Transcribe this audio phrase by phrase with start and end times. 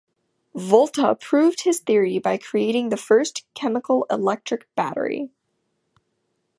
[0.55, 5.29] Volta proved his theory by creating the first chemical electric battery.